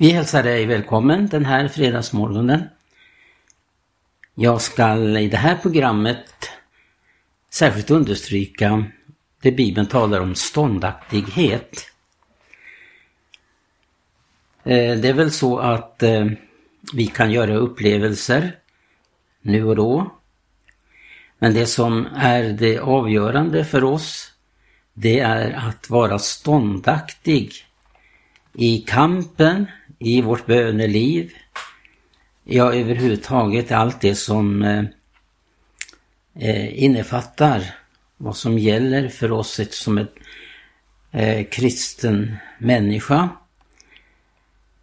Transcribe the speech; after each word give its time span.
Vi 0.00 0.10
hälsar 0.10 0.42
dig 0.42 0.66
välkommen 0.66 1.26
den 1.26 1.44
här 1.44 1.68
fredagsmorgonen. 1.68 2.62
Jag 4.34 4.60
ska 4.60 4.96
i 4.96 5.28
det 5.28 5.36
här 5.36 5.56
programmet 5.56 6.50
särskilt 7.50 7.90
understryka 7.90 8.84
det 9.42 9.52
Bibeln 9.52 9.86
talar 9.86 10.20
om 10.20 10.34
ståndaktighet. 10.34 11.92
Eh, 14.64 14.98
det 14.98 15.08
är 15.08 15.12
väl 15.12 15.30
så 15.30 15.58
att 15.58 16.02
eh, 16.02 16.26
vi 16.92 17.06
kan 17.06 17.30
göra 17.30 17.54
upplevelser 17.54 18.56
nu 19.42 19.64
och 19.64 19.76
då. 19.76 20.14
Men 21.38 21.54
det 21.54 21.66
som 21.66 22.06
är 22.16 22.42
det 22.44 22.78
avgörande 22.78 23.64
för 23.64 23.84
oss, 23.84 24.32
det 24.94 25.20
är 25.20 25.52
att 25.52 25.90
vara 25.90 26.18
ståndaktig 26.18 27.52
i 28.52 28.78
kampen, 28.78 29.66
i 29.98 30.20
vårt 30.22 30.46
böneliv, 30.46 31.32
ja 32.44 32.74
överhuvudtaget 32.74 33.72
allt 33.72 34.00
det 34.00 34.14
som 34.14 34.62
eh, 34.62 34.84
eh 36.34 36.84
innefattar 36.84 37.74
vad 38.16 38.36
som 38.36 38.58
gäller 38.58 39.08
för 39.08 39.32
oss 39.32 39.60
som 39.70 39.98
ett 39.98 40.14
eh, 41.12 41.46
kristen 41.46 42.36
människa. 42.58 43.28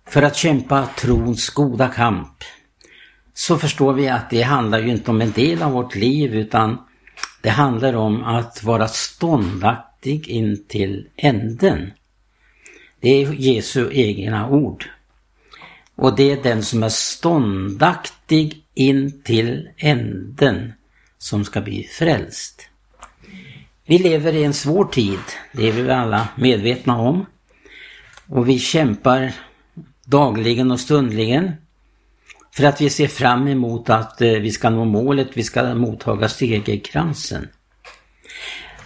För 0.08 0.22
att 0.22 0.36
kämpa 0.36 0.86
trons 0.98 1.50
goda 1.50 1.88
kamp 1.88 2.44
så 3.34 3.58
förstår 3.58 3.94
vi 3.94 4.10
att 4.10 4.30
det 4.30 4.42
handlar 4.42 4.80
ju 4.80 4.92
inte 4.92 5.12
om 5.12 5.22
en 5.22 5.32
del 5.32 5.62
av 5.62 5.72
vårt 5.72 5.96
liv 5.96 6.36
utan 6.36 6.78
det 7.42 7.50
handlar 7.50 7.96
om 7.96 8.24
att 8.24 8.64
vara 8.64 8.88
ståndaktig 8.88 10.28
in 10.28 10.66
till 10.68 11.08
änden. 11.16 11.92
Det 13.00 13.10
är 13.10 13.34
Jesu 13.34 13.90
egna 13.94 14.50
ord. 14.50 14.90
Och 15.96 16.16
det 16.16 16.32
är 16.32 16.44
den 16.44 16.64
som 16.64 16.84
är 16.84 16.90
ståndaktig 16.90 18.64
in 18.74 19.22
till 19.22 19.70
änden 19.78 20.74
som 21.18 21.46
ska 21.46 21.62
bli 21.62 21.84
frälst. 21.84 22.62
Vi 23.86 23.98
lever 23.98 24.34
i 24.34 24.44
en 24.44 24.54
svår 24.54 24.86
tid, 24.86 25.20
det 25.52 25.68
är 25.68 25.72
vi 25.72 25.92
alla 25.92 26.28
medvetna 26.36 26.98
om. 26.98 27.26
Och 28.28 28.50
vi 28.50 28.60
kämpar 28.60 29.34
dagligen 30.06 30.72
och 30.72 30.80
stundligen 30.80 31.52
för 32.52 32.64
att 32.64 32.82
vi 32.82 32.90
ser 32.90 33.08
fram 33.08 33.48
emot 33.48 33.90
att 33.90 34.22
eh, 34.22 34.32
vi 34.32 34.52
ska 34.52 34.70
nå 34.70 34.86
målet, 34.86 35.28
vi 35.34 35.44
ska 35.44 35.76
mottaga 35.76 36.30
segerkransen. 36.30 37.48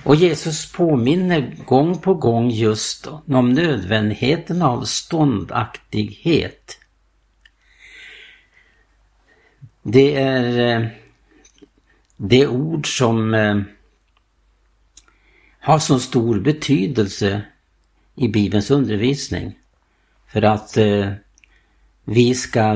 Och 0.03 0.15
Jesus 0.15 0.71
påminner 0.71 1.55
gång 1.65 1.97
på 1.97 2.13
gång 2.13 2.49
just 2.49 3.07
om 3.27 3.53
nödvändigheten 3.53 4.61
av 4.61 4.83
ståndaktighet. 4.83 6.77
Det 9.83 10.15
är 10.15 10.77
eh, 10.77 10.87
det 12.17 12.47
ord 12.47 12.97
som 12.97 13.33
eh, 13.33 13.61
har 15.59 15.79
så 15.79 15.99
stor 15.99 16.39
betydelse 16.39 17.41
i 18.15 18.27
Bibelns 18.27 18.71
undervisning. 18.71 19.57
För 20.27 20.41
att 20.41 20.77
eh, 20.77 21.11
vi 22.03 22.35
ska 22.35 22.73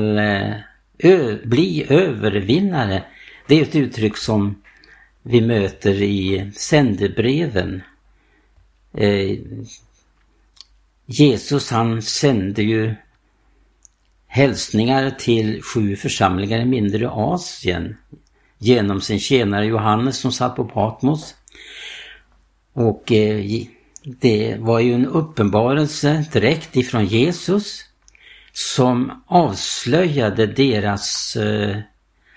bli 1.43 1.85
övervinnare. 1.89 3.03
Det 3.47 3.59
är 3.59 3.63
ett 3.63 3.75
uttryck 3.75 4.17
som 4.17 4.61
vi 5.21 5.41
möter 5.41 6.01
i 6.01 6.51
sändebreven. 6.55 7.81
Jesus 11.05 11.71
han 11.71 12.01
sände 12.01 12.63
ju 12.63 12.95
hälsningar 14.34 15.09
till 15.09 15.62
sju 15.64 15.95
församlingar 15.95 16.59
i 16.59 16.66
mindre 16.66 17.09
Asien 17.09 17.98
genom 18.58 19.02
sin 19.02 19.20
tjänare 19.20 19.66
Johannes 19.66 20.17
som 20.17 20.31
satt 20.31 20.56
på 20.56 20.66
Patmos. 20.66 21.36
Och 22.73 23.11
eh, 23.11 23.45
det 24.04 24.58
var 24.60 24.80
ju 24.80 24.93
en 24.93 25.05
uppenbarelse 25.05 26.26
direkt 26.33 26.76
ifrån 26.76 27.05
Jesus 27.05 27.86
som 28.54 29.23
avslöjade 29.27 30.48
deras 30.48 31.36
eh, 31.36 31.77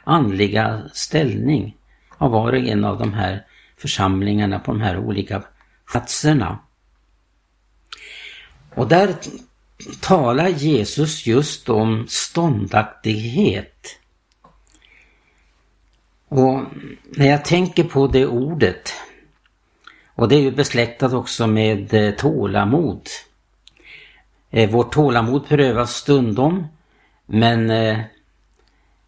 andliga 0.04 0.82
ställning 0.92 1.76
av 2.18 2.30
var 2.30 2.52
och 2.52 2.58
en 2.58 2.84
av 2.84 2.98
de 2.98 3.12
här 3.12 3.46
församlingarna 3.76 4.58
på 4.58 4.72
de 4.72 4.80
här 4.80 4.98
olika 4.98 5.42
platserna. 5.90 6.58
Och 8.74 8.88
där 8.88 9.14
talar 10.00 10.48
Jesus 10.48 11.26
just 11.26 11.68
om 11.68 12.06
ståndaktighet. 12.08 13.98
Och 16.28 16.60
när 17.04 17.26
jag 17.26 17.44
tänker 17.44 17.84
på 17.84 18.06
det 18.06 18.26
ordet, 18.26 18.92
och 20.14 20.28
det 20.28 20.36
är 20.36 20.40
ju 20.40 20.50
besläktat 20.50 21.12
också 21.12 21.46
med 21.46 21.94
eh, 21.94 22.14
tålamod. 22.14 23.08
Eh, 24.50 24.70
vårt 24.70 24.92
tålamod 24.92 25.48
prövas 25.48 25.94
stundom, 25.94 26.66
men 27.26 27.70
eh, 27.70 27.98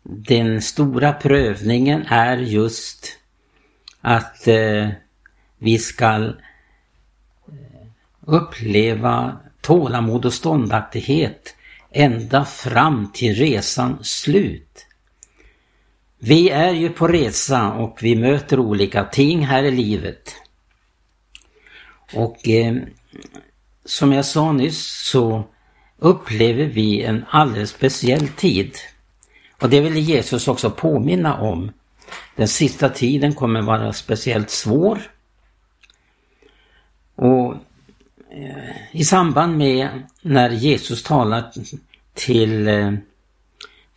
den 0.02 0.62
stora 0.62 1.12
prövningen 1.12 2.06
är 2.06 2.36
just 2.36 3.18
att 4.00 4.48
vi 5.58 5.78
ska 5.78 6.32
uppleva 8.20 9.36
tålamod 9.68 10.24
och 10.24 10.34
ståndaktighet 10.34 11.54
ända 11.90 12.44
fram 12.44 13.10
till 13.12 13.34
resans 13.34 14.08
slut. 14.10 14.86
Vi 16.18 16.50
är 16.50 16.72
ju 16.72 16.88
på 16.88 17.08
resa 17.08 17.72
och 17.72 17.98
vi 18.02 18.16
möter 18.16 18.58
olika 18.58 19.04
ting 19.04 19.46
här 19.46 19.62
i 19.62 19.70
livet. 19.70 20.34
Och 22.14 22.48
eh, 22.48 22.76
som 23.84 24.12
jag 24.12 24.24
sa 24.24 24.52
nyss 24.52 25.08
så 25.10 25.44
upplever 25.98 26.64
vi 26.64 27.02
en 27.02 27.24
alldeles 27.30 27.70
speciell 27.70 28.28
tid. 28.28 28.72
Och 29.60 29.70
det 29.70 29.80
vill 29.80 29.96
Jesus 29.98 30.48
också 30.48 30.70
påminna 30.70 31.40
om. 31.40 31.72
Den 32.36 32.48
sista 32.48 32.88
tiden 32.88 33.34
kommer 33.34 33.62
vara 33.62 33.92
speciellt 33.92 34.50
svår. 34.50 34.98
Och 37.14 37.54
Eh, 38.30 38.74
i 38.92 39.04
samband 39.04 39.58
med 39.58 39.88
när 40.22 40.50
Jesus 40.50 41.02
talar 41.02 41.52
till 42.14 42.68
eh, 42.68 42.92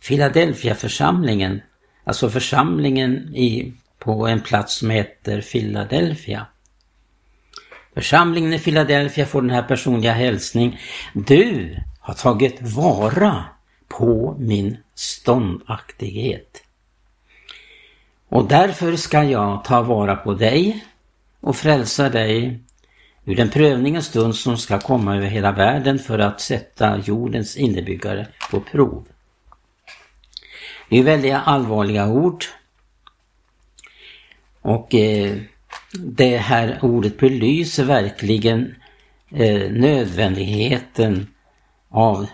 Philadelphia 0.00 0.74
församlingen 0.74 1.60
Alltså 2.04 2.30
församlingen 2.30 3.34
i, 3.34 3.72
på 3.98 4.26
en 4.26 4.40
plats 4.40 4.74
som 4.74 4.90
heter 4.90 5.40
Philadelphia. 5.40 6.46
Församlingen 7.94 8.52
i 8.52 8.58
Philadelphia 8.58 9.26
får 9.26 9.42
den 9.42 9.50
här 9.50 9.62
personliga 9.62 10.12
hälsning. 10.12 10.80
Du 11.14 11.76
har 12.00 12.14
tagit 12.14 12.62
vara 12.62 13.44
på 13.88 14.36
min 14.38 14.76
ståndaktighet. 14.94 16.62
Och 18.28 18.48
därför 18.48 18.96
ska 18.96 19.24
jag 19.24 19.64
ta 19.64 19.82
vara 19.82 20.16
på 20.16 20.34
dig 20.34 20.84
och 21.40 21.56
frälsa 21.56 22.08
dig 22.08 22.60
ur 23.24 23.36
den 23.36 23.50
prövningens 23.50 24.06
stund 24.06 24.34
som 24.34 24.58
ska 24.58 24.78
komma 24.78 25.16
över 25.16 25.26
hela 25.26 25.52
världen 25.52 25.98
för 25.98 26.18
att 26.18 26.40
sätta 26.40 26.98
jordens 26.98 27.56
innebyggare 27.56 28.28
på 28.50 28.60
prov. 28.60 29.06
Det 30.88 30.98
är 30.98 31.02
väldigt 31.02 31.34
allvarliga 31.34 32.08
ord. 32.08 32.44
Och 34.60 34.94
eh, 34.94 35.36
det 35.92 36.36
här 36.36 36.78
ordet 36.82 37.18
belyser 37.18 37.84
verkligen 37.84 38.74
eh, 39.30 39.70
nödvändigheten 39.72 41.26
av 41.88 42.26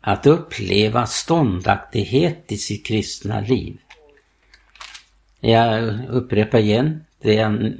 att 0.00 0.26
uppleva 0.26 1.06
ståndaktighet 1.06 2.52
i 2.52 2.56
sitt 2.56 2.86
kristna 2.86 3.40
liv. 3.40 3.78
Jag 5.40 6.00
upprepar 6.08 6.58
igen 6.58 7.04
det 7.22 7.34
jag 7.34 7.72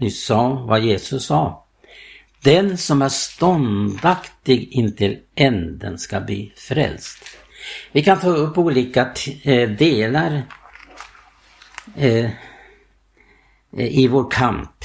nyss 0.00 0.24
sa, 0.24 0.48
vad 0.48 0.80
Jesus 0.80 1.26
sa. 1.26 1.66
Den 2.42 2.78
som 2.78 3.02
är 3.02 3.08
ståndaktig 3.08 4.68
intill 4.72 5.18
änden 5.34 5.98
ska 5.98 6.20
bli 6.20 6.52
frälst. 6.56 7.24
Vi 7.92 8.02
kan 8.02 8.20
ta 8.20 8.28
upp 8.28 8.58
olika 8.58 9.12
eh, 9.42 9.70
delar 9.70 10.42
eh, 11.96 12.24
eh, 12.24 12.30
i 13.72 14.08
vår 14.08 14.30
kamp. 14.30 14.84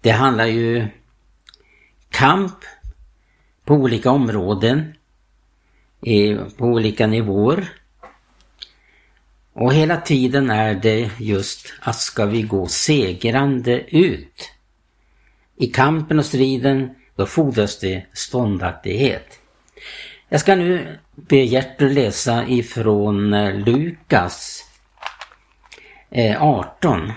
Det 0.00 0.10
handlar 0.10 0.46
ju 0.46 0.86
kamp 2.10 2.56
på 3.64 3.74
olika 3.74 4.10
områden, 4.10 4.94
eh, 6.06 6.38
på 6.56 6.64
olika 6.64 7.06
nivåer. 7.06 7.81
Och 9.52 9.74
hela 9.74 9.96
tiden 9.96 10.50
är 10.50 10.74
det 10.74 11.10
just 11.18 11.72
att 11.80 11.96
ska 11.96 12.26
vi 12.26 12.42
gå 12.42 12.66
segrande 12.66 13.96
ut. 13.96 14.50
I 15.56 15.66
kampen 15.66 16.18
och 16.18 16.26
striden, 16.26 16.90
då 17.16 17.26
fordras 17.26 17.78
det 17.78 18.06
ståndaktighet. 18.12 19.38
Jag 20.28 20.40
ska 20.40 20.54
nu 20.54 20.98
be 21.14 21.36
Gertrud 21.36 21.94
läsa 21.94 22.46
ifrån 22.48 23.34
eh, 23.34 23.54
Lukas 23.54 24.64
eh, 26.10 26.42
18. 26.42 27.12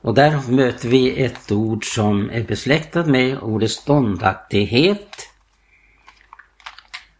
Och 0.00 0.14
där 0.14 0.50
möter 0.50 0.88
vi 0.88 1.24
ett 1.24 1.52
ord 1.52 1.84
som 1.84 2.30
är 2.30 2.42
besläktat 2.42 3.06
med 3.06 3.38
ordet 3.38 3.70
ståndaktighet. 3.70 5.28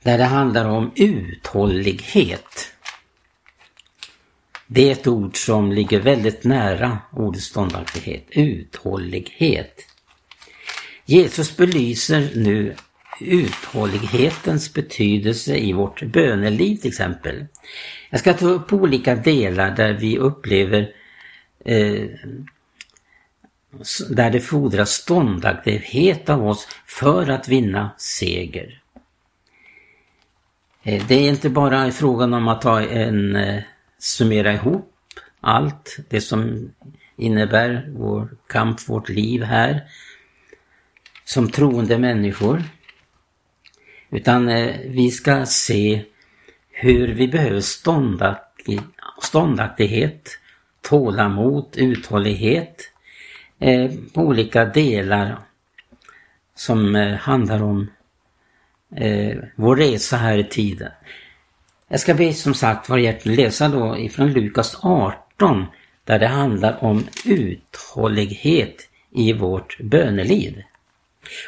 Där 0.03 0.19
det 0.19 0.25
handlar 0.25 0.65
om 0.65 0.93
uthållighet. 0.95 2.73
Det 4.75 4.89
är 4.89 4.93
ett 4.93 5.07
ord 5.07 5.37
som 5.37 5.73
ligger 5.73 6.01
väldigt 6.01 6.45
nära 6.45 6.99
ordet 7.13 7.43
ståndaktighet, 7.43 8.27
uthållighet. 8.31 9.87
Jesus 11.05 11.57
belyser 11.57 12.31
nu 12.35 12.75
uthållighetens 13.21 14.75
betydelse 14.75 15.57
i 15.57 15.73
vårt 15.73 16.03
böneliv 16.03 16.77
till 16.77 16.89
exempel. 16.89 17.47
Jag 18.11 18.21
ska 18.21 18.35
ta 18.35 18.47
upp 18.47 18.73
olika 18.73 19.15
delar 19.15 19.77
där 19.77 19.93
vi 19.93 20.19
upplever 20.19 20.91
eh, 21.65 22.05
där 24.11 24.31
det 24.31 24.41
fordras 24.41 24.91
ståndaktighet 24.91 26.29
av 26.29 26.47
oss 26.49 26.69
för 26.87 27.31
att 27.31 27.49
vinna 27.49 27.91
seger. 27.99 28.83
Eh, 30.83 31.07
det 31.07 31.15
är 31.15 31.29
inte 31.29 31.49
bara 31.49 31.91
frågan 31.91 32.35
om 32.35 32.49
att 32.49 32.63
ta 32.63 32.81
en, 32.81 33.37
eh, 33.37 33.63
summera 34.03 34.53
ihop 34.53 34.93
allt 35.41 35.97
det 36.09 36.21
som 36.21 36.71
innebär 37.17 37.87
vår 37.97 38.29
kamp, 38.47 38.89
vårt 38.89 39.09
liv 39.09 39.43
här 39.43 39.81
som 41.25 41.51
troende 41.51 41.99
människor. 41.99 42.63
Utan 44.11 44.49
eh, 44.49 44.77
vi 44.85 45.11
ska 45.11 45.47
se 45.47 46.05
hur 46.71 47.09
vi 47.09 47.29
behöver 47.29 47.61
ståndaktighet, 49.21 50.39
tålamod, 50.81 51.75
uthållighet 51.77 52.93
eh, 53.59 53.91
på 54.15 54.21
olika 54.21 54.65
delar 54.65 55.39
som 56.55 56.97
eh, 56.97 57.15
handlar 57.15 57.63
om 57.63 57.91
eh, 58.97 59.39
vår 59.57 59.77
resa 59.77 60.17
här 60.17 60.39
i 60.39 60.45
tiden. 60.45 60.93
Jag 61.93 62.01
ska 62.01 62.15
be 62.15 62.33
som 62.33 62.55
sagt 62.55 62.89
var 62.89 62.99
hjärtligt 62.99 63.37
läsa 63.37 63.69
då 63.69 63.99
ifrån 63.99 64.33
Lukas 64.33 64.79
18 64.83 65.67
där 66.05 66.19
det 66.19 66.27
handlar 66.27 66.85
om 66.85 67.05
uthållighet 67.25 68.89
i 69.11 69.33
vårt 69.33 69.81
böneliv. 69.81 70.63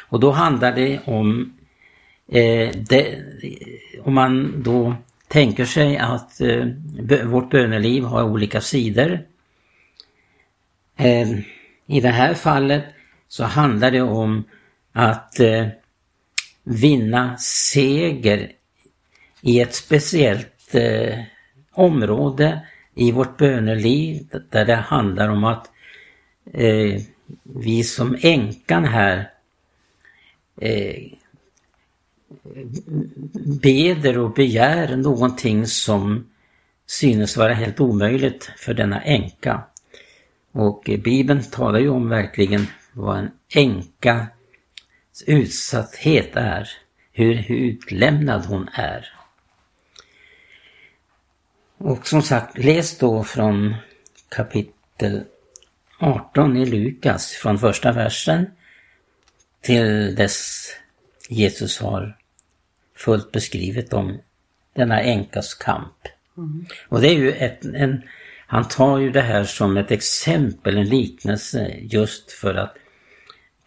Och 0.09 0.19
då 0.19 0.31
handlar 0.31 0.75
det 0.75 0.99
om 1.05 1.53
eh, 2.31 2.69
det, 2.75 3.23
om 4.03 4.13
man 4.13 4.63
då 4.63 4.95
tänker 5.27 5.65
sig 5.65 5.97
att 5.97 6.41
eh, 6.41 6.65
vårt 7.25 7.49
böneliv 7.49 8.03
har 8.03 8.23
olika 8.23 8.61
sidor. 8.61 9.19
Eh, 10.97 11.29
I 11.87 12.01
det 12.01 12.09
här 12.09 12.33
fallet 12.33 12.85
så 13.27 13.43
handlar 13.43 13.91
det 13.91 14.01
om 14.01 14.43
att 14.93 15.39
eh, 15.39 15.67
vinna 16.63 17.37
seger 17.37 18.51
i 19.45 19.59
ett 19.59 19.75
speciellt 19.75 20.75
eh, 20.75 21.19
område 21.71 22.67
i 22.95 23.11
vårt 23.11 23.37
böneliv 23.37 24.27
där 24.49 24.65
det 24.65 24.75
handlar 24.75 25.29
om 25.29 25.43
att 25.43 25.71
eh, 26.53 27.01
vi 27.43 27.83
som 27.83 28.17
änkan 28.21 28.85
här 28.85 29.29
eh, 30.61 31.03
beder 33.61 34.17
och 34.17 34.33
begär 34.33 34.95
någonting 34.95 35.67
som 35.67 36.27
synes 36.87 37.37
vara 37.37 37.53
helt 37.53 37.79
omöjligt 37.79 38.51
för 38.57 38.73
denna 38.73 39.01
änka. 39.01 39.63
Och 40.51 40.89
Bibeln 41.03 41.43
talar 41.43 41.79
ju 41.79 41.89
om 41.89 42.09
verkligen 42.09 42.67
vad 42.93 43.19
en 43.19 43.31
änkas 43.55 44.27
utsatthet 45.27 46.35
är, 46.35 46.69
hur 47.11 47.51
utlämnad 47.51 48.45
hon 48.45 48.69
är. 48.73 49.14
Och 51.77 52.07
som 52.07 52.21
sagt, 52.21 52.57
läs 52.57 52.97
då 52.97 53.23
från 53.23 53.75
kapitel 54.29 55.23
18 55.99 56.57
i 56.57 56.65
Lukas, 56.65 57.31
från 57.31 57.59
första 57.59 57.91
versen 57.91 58.45
till 59.61 60.15
dess 60.15 60.69
Jesus 61.29 61.79
har 61.79 62.17
fullt 62.95 63.31
beskrivet 63.31 63.93
om 63.93 64.19
denna 64.73 65.01
änkas 65.01 65.53
kamp. 65.53 66.07
Mm. 66.37 66.65
Och 66.89 67.01
det 67.01 67.07
är 67.07 67.13
ju 67.13 67.31
ett, 67.31 67.65
en, 67.65 68.01
han 68.47 68.67
tar 68.67 68.97
ju 68.97 69.11
det 69.11 69.21
här 69.21 69.43
som 69.43 69.77
ett 69.77 69.91
exempel, 69.91 70.77
en 70.77 70.89
liknelse 70.89 71.75
just 71.81 72.31
för 72.31 72.55
att 72.55 72.75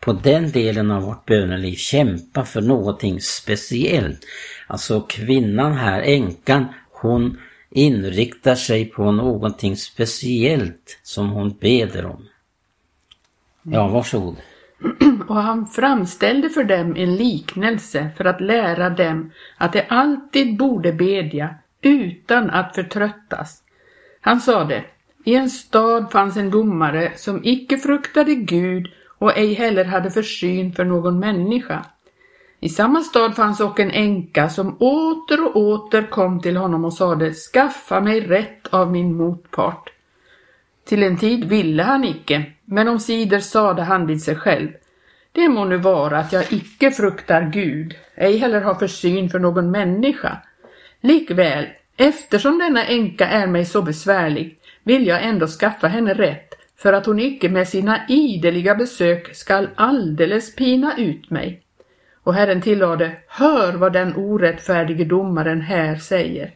på 0.00 0.12
den 0.12 0.50
delen 0.50 0.90
av 0.90 1.02
vårt 1.02 1.26
böneliv 1.26 1.76
kämpa 1.76 2.44
för 2.44 2.60
någonting 2.60 3.20
speciellt. 3.20 4.20
Alltså 4.66 5.00
kvinnan 5.00 5.72
här, 5.72 6.02
änkan, 6.02 6.66
hon 6.90 7.38
inriktar 7.70 8.54
sig 8.54 8.84
på 8.84 9.12
någonting 9.12 9.76
speciellt 9.76 11.00
som 11.02 11.30
hon 11.30 11.56
beder 11.60 12.06
om. 12.06 12.26
Ja, 13.62 13.88
varsågod. 13.88 14.36
Och 15.28 15.36
han 15.36 15.66
framställde 15.66 16.50
för 16.50 16.64
dem 16.64 16.96
en 16.96 17.16
liknelse 17.16 18.10
för 18.16 18.24
att 18.24 18.40
lära 18.40 18.90
dem 18.90 19.30
att 19.56 19.72
de 19.72 19.82
alltid 19.88 20.56
borde 20.56 20.92
bedja 20.92 21.54
utan 21.82 22.50
att 22.50 22.74
förtröttas. 22.74 23.62
Han 24.20 24.40
sade, 24.40 24.84
i 25.24 25.34
en 25.34 25.50
stad 25.50 26.12
fanns 26.12 26.36
en 26.36 26.50
domare 26.50 27.12
som 27.16 27.40
icke 27.44 27.78
fruktade 27.78 28.34
Gud 28.34 28.88
och 29.18 29.38
ej 29.38 29.54
heller 29.54 29.84
hade 29.84 30.10
försyn 30.10 30.72
för 30.72 30.84
någon 30.84 31.18
människa. 31.18 31.84
I 32.60 32.68
samma 32.68 33.00
stad 33.00 33.36
fanns 33.36 33.60
också 33.60 33.82
en 33.82 33.90
änka 33.90 34.48
som 34.48 34.76
åter 34.80 35.44
och 35.44 35.56
åter 35.56 36.02
kom 36.10 36.40
till 36.40 36.56
honom 36.56 36.84
och 36.84 36.92
sade, 36.92 37.32
skaffa 37.32 38.00
mig 38.00 38.20
rätt 38.20 38.66
av 38.66 38.92
min 38.92 39.16
motpart. 39.16 39.90
Till 40.84 41.02
en 41.02 41.16
tid 41.16 41.44
ville 41.44 41.82
han 41.82 42.04
icke, 42.04 42.44
men 42.64 42.88
omsider 42.88 43.40
sade 43.40 43.82
han 43.82 44.06
vid 44.06 44.22
sig 44.22 44.36
själv, 44.36 44.68
det 45.32 45.48
må 45.48 45.64
nu 45.64 45.76
vara 45.76 46.18
att 46.18 46.32
jag 46.32 46.52
icke 46.52 46.90
fruktar 46.90 47.50
Gud, 47.52 47.94
ej 48.14 48.36
heller 48.36 48.60
har 48.60 48.74
försyn 48.74 49.30
för 49.30 49.38
någon 49.38 49.70
människa. 49.70 50.38
Likväl, 51.00 51.66
eftersom 51.96 52.58
denna 52.58 52.84
änka 52.84 53.28
är 53.28 53.46
mig 53.46 53.64
så 53.64 53.82
besvärlig, 53.82 54.58
vill 54.82 55.06
jag 55.06 55.24
ändå 55.24 55.46
skaffa 55.46 55.88
henne 55.88 56.14
rätt, 56.14 56.54
för 56.76 56.92
att 56.92 57.06
hon 57.06 57.20
icke 57.20 57.48
med 57.48 57.68
sina 57.68 58.00
ideliga 58.08 58.74
besök 58.74 59.34
skall 59.34 59.68
alldeles 59.74 60.54
pina 60.54 60.96
ut 60.96 61.30
mig. 61.30 61.62
Och 62.28 62.34
Herren 62.34 62.60
tillade, 62.60 63.16
hör 63.28 63.72
vad 63.72 63.92
den 63.92 64.16
orättfärdige 64.16 65.04
domaren 65.04 65.60
här 65.60 65.96
säger. 65.96 66.54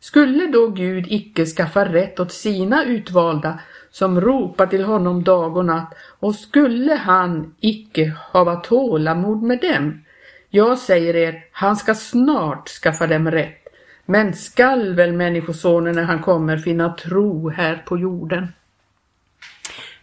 Skulle 0.00 0.46
då 0.46 0.68
Gud 0.68 1.06
icke 1.08 1.46
skaffa 1.46 1.84
rätt 1.84 2.20
åt 2.20 2.32
sina 2.32 2.84
utvalda 2.84 3.60
som 3.90 4.20
ropar 4.20 4.66
till 4.66 4.84
honom 4.84 5.24
dag 5.24 5.56
och 5.56 5.64
natt 5.64 5.94
och 6.20 6.34
skulle 6.34 6.94
han 6.94 7.54
icke 7.60 8.16
hava 8.32 8.56
tålamod 8.56 9.42
med 9.42 9.60
dem, 9.60 10.04
jag 10.50 10.78
säger 10.78 11.16
er, 11.16 11.44
han 11.52 11.76
ska 11.76 11.94
snart 11.94 12.68
skaffa 12.68 13.06
dem 13.06 13.30
rätt. 13.30 13.68
Men 14.06 14.34
skall 14.34 14.94
väl 14.94 15.12
Människosonen 15.12 15.94
när 15.94 16.04
han 16.04 16.22
kommer 16.22 16.58
finna 16.58 16.92
tro 16.92 17.48
här 17.48 17.82
på 17.86 17.98
jorden? 17.98 18.48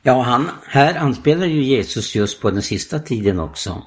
Ja, 0.01 0.21
han, 0.21 0.49
här 0.67 0.95
anspelar 0.95 1.45
ju 1.45 1.63
Jesus 1.63 2.15
just 2.15 2.41
på 2.41 2.51
den 2.51 2.61
sista 2.61 2.99
tiden 2.99 3.39
också. 3.39 3.83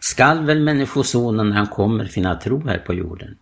Skall 0.00 0.44
väl 0.44 0.60
Människosonen 0.60 1.48
när 1.48 1.56
han 1.56 1.66
kommer 1.66 2.04
finna 2.04 2.34
tro 2.36 2.66
här 2.66 2.78
på 2.78 2.94
jorden? 2.94 3.36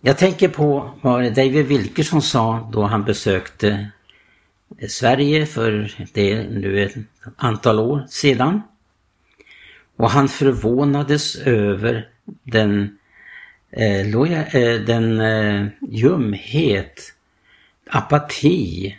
Jag 0.00 0.18
tänker 0.18 0.48
på 0.48 0.90
vad 1.00 1.34
David 1.34 1.66
Wilkerson 1.66 2.22
sa 2.22 2.70
då 2.72 2.82
han 2.82 3.04
besökte 3.04 3.90
Sverige 4.88 5.46
för 5.46 5.94
det 6.12 6.32
är 6.32 6.48
nu 6.50 6.84
ett 6.84 6.94
antal 7.36 7.78
år 7.78 8.06
sedan. 8.08 8.62
Och 9.96 10.10
han 10.10 10.28
förvånades 10.28 11.36
över 11.36 12.08
den, 12.42 12.98
eh, 13.70 14.06
loja, 14.06 14.46
eh, 14.46 14.80
den 14.80 15.20
eh, 15.20 15.66
ljumhet, 15.80 17.12
apati, 17.90 18.96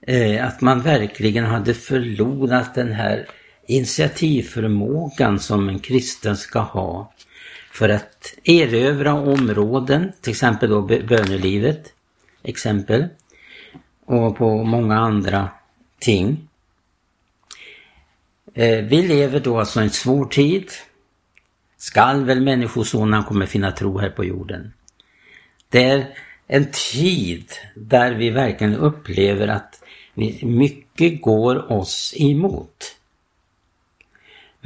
eh, 0.00 0.46
att 0.46 0.60
man 0.60 0.82
verkligen 0.82 1.44
hade 1.44 1.74
förlorat 1.74 2.74
den 2.74 2.92
här 2.92 3.26
initiativförmågan 3.66 5.40
som 5.40 5.68
en 5.68 5.78
kristen 5.78 6.36
ska 6.36 6.60
ha 6.60 7.12
för 7.72 7.88
att 7.88 8.34
erövra 8.44 9.14
områden, 9.14 10.12
till 10.20 10.30
exempel 10.30 10.70
då 10.70 10.82
bönelivet, 10.82 11.92
exempel, 12.42 13.08
och 14.04 14.36
på 14.36 14.64
många 14.64 14.98
andra 14.98 15.48
ting. 15.98 16.48
Eh, 18.54 18.84
vi 18.84 19.02
lever 19.02 19.40
då 19.40 19.58
alltså 19.58 19.80
i 19.80 19.84
en 19.84 19.90
svår 19.90 20.24
tid. 20.24 20.70
skall 21.78 22.24
väl 22.24 22.40
människosonen 22.40 23.24
kommer 23.24 23.46
finna 23.46 23.72
tro 23.72 23.98
här 23.98 24.10
på 24.10 24.24
jorden. 24.24 24.72
Det 25.68 25.84
är 25.84 26.06
en 26.46 26.70
tid 26.92 27.52
där 27.74 28.12
vi 28.12 28.30
verkligen 28.30 28.74
upplever 28.74 29.48
att 29.48 29.82
mycket 30.42 31.22
går 31.22 31.72
oss 31.72 32.14
emot. 32.16 32.95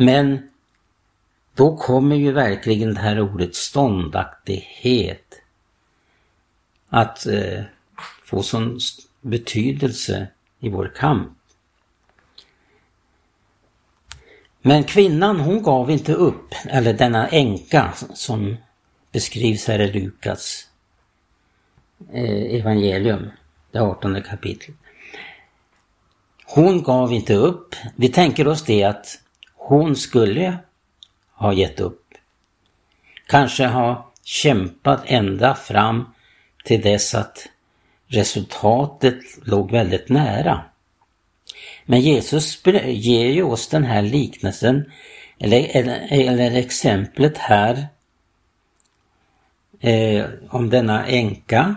Men 0.01 0.51
då 1.55 1.77
kommer 1.77 2.17
ju 2.17 2.33
verkligen 2.33 2.95
det 2.95 3.01
här 3.01 3.21
ordet 3.21 3.55
ståndaktighet 3.55 5.35
att 6.89 7.27
eh, 7.27 7.63
få 8.25 8.43
sån 8.43 8.79
betydelse 9.21 10.29
i 10.61 10.69
vår 10.69 10.93
kamp. 10.97 11.39
Men 14.63 14.85
kvinnan 14.85 15.41
hon 15.41 15.63
gav 15.63 15.91
inte 15.91 16.15
upp, 16.15 16.55
eller 16.65 16.93
denna 16.93 17.29
änka 17.29 17.93
som 18.15 18.57
beskrivs 19.13 19.67
här 19.67 19.79
i 19.79 19.93
Lukas 19.93 20.69
eh, 22.13 22.55
evangelium, 22.61 23.31
det 23.71 23.81
18 23.81 24.23
kapitlet. 24.23 24.77
Hon 26.45 26.83
gav 26.83 27.13
inte 27.13 27.35
upp. 27.35 27.75
Vi 27.97 28.09
tänker 28.09 28.49
oss 28.49 28.65
det 28.65 28.85
att 28.85 29.19
hon 29.61 29.97
skulle 29.97 30.59
ha 31.33 31.53
gett 31.53 31.81
upp. 31.81 32.15
Kanske 33.27 33.67
ha 33.67 34.13
kämpat 34.25 35.03
ända 35.07 35.55
fram 35.55 36.05
till 36.65 36.81
dess 36.81 37.15
att 37.15 37.49
resultatet 38.07 39.21
låg 39.47 39.71
väldigt 39.71 40.09
nära. 40.09 40.65
Men 41.85 42.01
Jesus 42.01 42.67
ger 42.85 43.27
ju 43.27 43.43
oss 43.43 43.69
den 43.69 43.85
här 43.85 44.03
liknelsen, 44.03 44.93
eller, 45.39 45.77
eller, 45.77 46.09
eller 46.11 46.57
exemplet 46.57 47.39
här 47.39 47.87
eh, 49.81 50.27
om 50.49 50.71
denna 50.71 51.07
änka. 51.07 51.77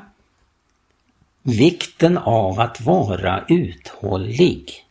Vikten 1.42 2.18
av 2.18 2.60
att 2.60 2.82
vara 2.82 3.46
uthållig. 3.48 4.86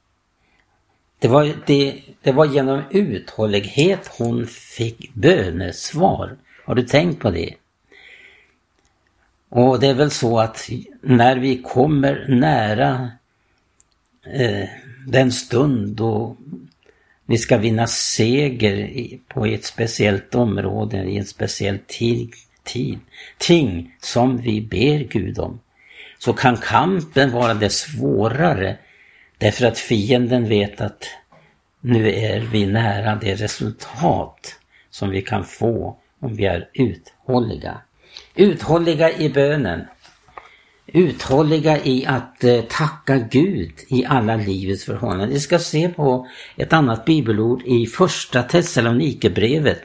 Det 1.19 1.29
var, 1.29 1.55
det, 1.67 2.03
det 2.23 2.33
var 2.33 2.47
genom 2.47 2.83
uthållighet 2.91 4.11
hon 4.19 4.47
fick 4.47 5.15
bönesvar. 5.15 6.37
Har 6.65 6.75
du 6.75 6.83
tänkt 6.83 7.21
på 7.21 7.31
det? 7.31 7.55
Och 9.49 9.81
det 9.81 9.87
är 9.87 9.95
väl 9.95 10.11
så 10.11 10.39
att 10.39 10.69
när 11.01 11.37
vi 11.37 11.63
kommer 11.63 12.27
nära 12.29 13.11
eh, 14.27 14.69
den 15.07 15.33
stund 15.33 15.97
då 15.97 16.37
vi 17.27 17.39
ska 17.39 17.57
vinna 17.59 17.87
seger 17.87 19.09
på 19.29 19.47
ett 19.47 19.65
speciellt 19.65 20.35
område, 20.35 21.05
i 21.05 21.19
en 21.19 21.25
speciell 21.25 21.79
tid, 21.87 22.33
tid, 22.63 22.99
ting 23.39 23.95
som 24.01 24.37
vi 24.37 24.61
ber 24.61 24.99
Gud 24.99 25.39
om, 25.39 25.61
så 26.19 26.33
kan 26.33 26.57
kampen 26.57 27.31
vara 27.31 27.55
det 27.55 27.71
svårare 27.71 28.77
därför 29.39 29.67
att 29.67 29.79
fienden 29.79 30.49
vet 30.49 30.81
att 30.81 31.05
nu 31.85 32.15
är 32.15 32.41
vi 32.41 32.67
nära 32.67 33.15
det 33.15 33.35
resultat 33.35 34.55
som 34.91 35.11
vi 35.11 35.23
kan 35.23 35.45
få 35.45 35.99
om 36.21 36.37
vi 36.37 36.45
är 36.45 36.69
uthålliga. 36.73 37.81
Uthålliga 38.35 39.19
i 39.19 39.29
bönen. 39.29 39.85
Uthålliga 40.87 41.85
i 41.85 42.07
att 42.07 42.45
eh, 42.45 42.61
tacka 42.61 43.19
Gud 43.19 43.73
i 43.89 44.05
alla 44.05 44.37
livets 44.37 44.85
förhållanden. 44.85 45.31
Vi 45.31 45.41
ska 45.41 45.59
se 45.59 45.89
på 45.89 46.29
ett 46.57 46.73
annat 46.73 47.05
bibelord 47.05 47.63
i 47.63 47.87
första 47.87 48.43
Thessalonikerbrevet, 48.43 49.83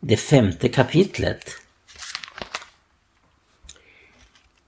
det 0.00 0.16
femte 0.16 0.68
kapitlet. 0.68 1.50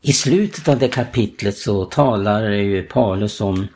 I 0.03 0.13
slutet 0.13 0.69
av 0.69 0.79
det 0.79 0.89
kapitlet 0.89 1.57
så 1.57 1.85
talar 1.85 2.51
ju 2.51 2.83
Paulus 2.83 3.41
om 3.41 3.69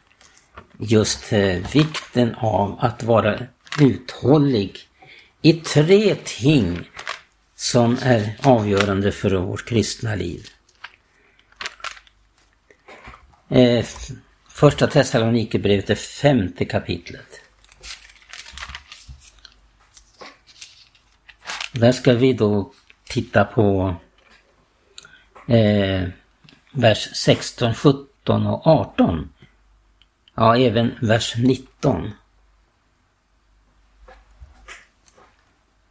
just 0.81 1.33
eh, 1.33 1.73
vikten 1.73 2.35
av 2.35 2.79
att 2.81 3.03
vara 3.03 3.39
uthållig 3.81 4.79
i 5.43 5.53
tre 5.53 6.15
ting 6.15 6.91
som 7.57 7.99
är 8.03 8.37
avgörande 8.43 9.13
för 9.13 9.31
vårt 9.31 9.69
kristna 9.69 10.15
liv. 10.15 10.47
Eh, 13.49 13.85
första 14.49 14.87
Thessalonikerbrevet, 14.87 15.87
det 15.87 15.97
femte 15.97 16.65
kapitlet. 16.65 17.41
Där 21.73 21.93
ska 21.93 22.15
vi 22.15 22.33
då 22.33 22.73
titta 23.05 23.45
på 23.45 23.95
eh, 25.49 26.09
vers 26.73 27.09
16, 27.15 27.75
17 27.75 28.47
och 28.47 28.67
18. 28.67 29.29
Ja, 30.41 30.57
även 30.57 30.95
vers 31.01 31.35
19. 31.39 32.11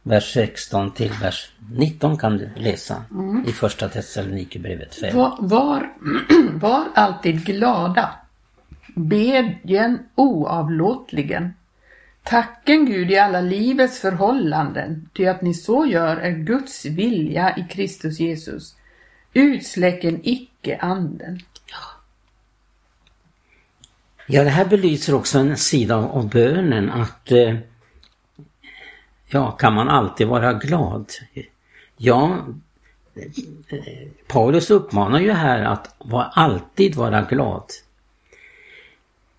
vers 0.02 0.32
16 0.32 0.90
till 0.90 1.12
vers 1.22 1.52
19 1.72 2.18
kan 2.18 2.38
du 2.38 2.50
läsa 2.56 3.04
mm. 3.10 3.44
i 3.48 3.52
första 3.52 3.88
Thessalonikerbrevet 3.88 4.94
5. 4.94 5.16
Var, 5.16 5.36
var, 5.40 5.92
var 6.60 6.84
alltid 6.94 7.44
glada. 7.44 8.10
Bedjen 8.94 9.98
oavlåtligen. 10.14 11.54
Tacken 12.22 12.86
Gud 12.86 13.10
i 13.10 13.18
alla 13.18 13.40
livets 13.40 14.00
förhållanden, 14.00 15.08
ty 15.14 15.26
att 15.26 15.42
ni 15.42 15.54
så 15.54 15.86
gör 15.86 16.16
är 16.16 16.30
Guds 16.30 16.84
vilja 16.84 17.56
i 17.56 17.62
Kristus 17.70 18.20
Jesus. 18.20 18.76
Utsläcken 19.32 20.20
icke 20.22 20.78
anden. 20.78 21.40
Ja, 24.32 24.44
det 24.44 24.50
här 24.50 24.64
belyser 24.64 25.14
också 25.14 25.38
en 25.38 25.56
sida 25.56 25.96
av 25.96 26.28
bönen 26.28 26.90
att 26.90 27.32
eh, 27.32 27.56
Ja, 29.32 29.50
kan 29.50 29.74
man 29.74 29.88
alltid 29.88 30.26
vara 30.26 30.52
glad? 30.52 31.10
Ja, 31.96 32.46
eh, 33.68 34.08
Paulus 34.26 34.70
uppmanar 34.70 35.20
ju 35.20 35.32
här 35.32 35.62
att 35.62 35.94
alltid 36.32 36.94
vara 36.94 37.22
glad. 37.22 37.64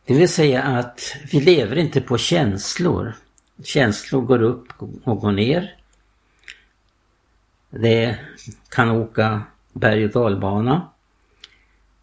Det 0.05 0.13
vill 0.13 0.29
säga 0.29 0.63
att 0.63 1.15
vi 1.31 1.39
lever 1.39 1.75
inte 1.75 2.01
på 2.01 2.17
känslor. 2.17 3.15
Känslor 3.63 4.21
går 4.21 4.41
upp 4.41 4.67
och 5.03 5.19
går 5.19 5.31
ner. 5.31 5.75
Det 7.69 8.19
kan 8.69 8.91
åka 8.91 9.43
berg 9.73 10.05
och 10.05 10.11
dalbana. 10.11 10.89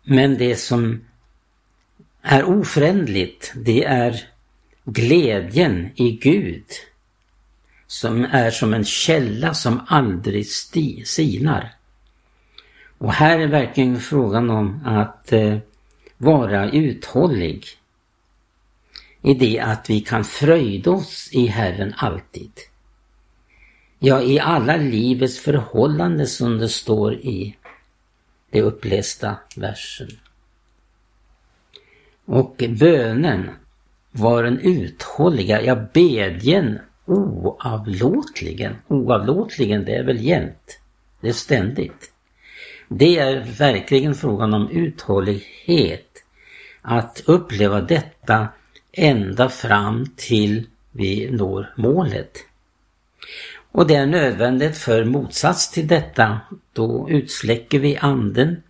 Men 0.02 0.38
det 0.38 0.57
som 0.57 1.00
är 2.22 2.44
oförändligt, 2.44 3.52
det 3.56 3.84
är 3.84 4.28
glädjen 4.84 5.90
i 5.94 6.10
Gud 6.10 6.64
som 7.87 8.25
är 8.25 8.50
som 8.50 8.75
en 8.75 8.84
källa 8.84 9.54
som 9.54 9.80
aldrig 9.87 10.46
sti, 10.46 11.04
sinar. 11.04 11.75
Och 12.98 13.12
här 13.12 13.38
är 13.38 13.46
verkligen 13.46 14.00
frågan 14.00 14.50
om 14.50 14.80
att 14.84 15.32
eh, 15.32 15.58
vara 16.16 16.70
uthållig 16.70 17.66
i 19.22 19.34
det 19.34 19.60
att 19.60 19.90
vi 19.90 20.00
kan 20.00 20.25
fröjda 20.25 20.90
oss 20.90 21.28
i 21.32 21.46
Herren 21.46 21.94
alltid. 21.96 22.52
Ja, 23.98 24.22
i 24.22 24.40
alla 24.40 24.76
livets 24.76 25.38
förhållanden 25.38 26.26
som 26.26 26.58
det 26.58 26.68
står 26.68 27.14
i 27.14 27.56
det 28.50 28.62
upplästa 28.62 29.37
versen. 29.56 30.08
Och 32.28 32.64
bönen 32.68 33.50
var 34.11 34.42
den 34.42 34.61
uthålliga, 34.61 35.62
ja 35.62 35.75
bedjen 35.92 36.78
oavlåtligen. 37.06 38.76
Oavlåtligen, 38.88 39.85
det 39.85 39.94
är 39.94 40.04
väl 40.04 40.20
jämt. 40.20 40.78
Det 41.20 41.28
är 41.28 41.32
ständigt. 41.32 42.12
Det 42.88 43.18
är 43.18 43.40
verkligen 43.58 44.14
frågan 44.14 44.54
om 44.54 44.70
uthållighet. 44.70 46.25
Att 46.82 47.23
uppleva 47.26 47.80
detta 47.80 48.49
ända 48.92 49.49
fram 49.49 50.06
till 50.16 50.66
vi 50.92 51.30
når 51.30 51.75
målet. 51.76 52.38
Och 53.73 53.87
det 53.87 53.94
är 53.94 54.06
nödvändigt 54.06 54.76
för 54.76 55.04
motsats 55.04 55.70
till 55.70 55.87
detta, 55.87 56.40
då 56.73 57.11
utsläcker 57.11 57.78
vi 57.78 57.97
anden. 57.97 58.62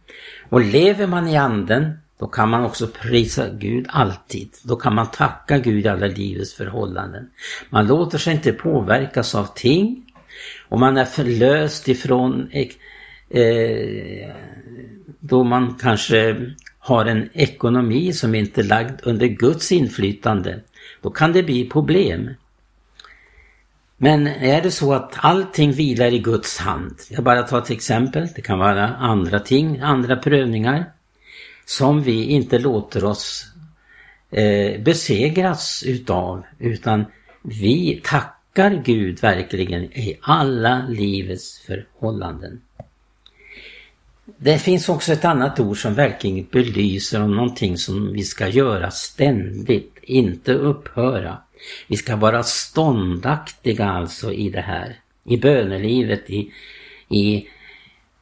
Och 0.49 0.61
lever 0.61 1.07
man 1.07 1.29
i 1.29 1.37
anden, 1.37 1.99
då 2.19 2.27
kan 2.27 2.49
man 2.49 2.65
också 2.65 2.87
prisa 2.87 3.49
Gud 3.49 3.87
alltid. 3.89 4.49
Då 4.63 4.77
kan 4.77 4.95
man 4.95 5.11
tacka 5.11 5.59
Gud 5.59 5.87
i 5.87 5.89
alla 5.89 6.07
livets 6.07 6.55
förhållanden. 6.55 7.31
Man 7.71 7.87
låter 7.87 8.19
sig 8.19 8.35
inte 8.35 8.53
påverkas 8.53 9.35
av 9.35 9.45
ting 9.55 10.05
och 10.69 10.81
man 10.81 10.97
är 10.97 11.05
förlöst 11.05 11.89
ifrån 11.89 12.51
eh, 13.31 14.31
då 15.21 15.45
man 15.45 15.75
kanske 15.75 16.37
har 16.79 17.05
en 17.05 17.29
ekonomi 17.33 18.13
som 18.13 18.35
inte 18.35 18.61
är 18.61 18.65
lagd 18.65 19.01
under 19.03 19.27
Guds 19.27 19.73
inflytande. 19.73 20.61
Då 21.03 21.11
kan 21.11 21.33
det 21.33 21.43
bli 21.43 21.69
problem. 21.69 22.31
Men 23.97 24.27
är 24.27 24.63
det 24.63 24.71
så 24.71 24.95
att 24.95 25.15
allting 25.17 25.73
vilar 25.73 26.13
i 26.13 26.19
Guds 26.19 26.59
hand? 26.59 26.95
Jag 27.11 27.25
bara 27.25 27.43
tar 27.43 27.59
ett 27.59 27.71
exempel. 27.71 28.29
Det 28.35 28.43
kan 28.43 28.59
vara 28.59 28.89
andra 28.89 29.41
ting, 29.41 29.81
andra 29.81 30.17
prövningar 30.17 30.93
som 31.69 32.03
vi 32.03 32.25
inte 32.25 32.59
låter 32.59 33.05
oss 33.05 33.47
eh, 34.31 34.81
besegras 34.81 35.83
utav 35.87 36.43
utan 36.59 37.05
vi 37.43 38.01
tackar 38.05 38.83
Gud 38.85 39.21
verkligen 39.21 39.85
i 39.85 40.19
alla 40.21 40.87
livets 40.89 41.59
förhållanden. 41.59 42.61
Det 44.37 44.59
finns 44.59 44.89
också 44.89 45.13
ett 45.13 45.25
annat 45.25 45.61
ord 45.61 45.83
som 45.83 45.95
verkligen 45.95 46.47
belyser 46.51 47.23
om 47.23 47.37
någonting 47.37 47.79
som 47.79 48.13
vi 48.13 48.23
ska 48.23 48.49
göra 48.49 48.91
ständigt, 48.91 49.99
inte 50.03 50.53
upphöra. 50.53 51.39
Vi 51.87 51.97
ska 51.97 52.17
vara 52.17 52.43
ståndaktiga 52.43 53.89
alltså 53.89 54.33
i 54.33 54.51
det 54.51 54.61
här, 54.61 54.97
i 55.25 55.37
bönelivet, 55.37 56.31
i, 56.31 56.53
i, 57.09 57.49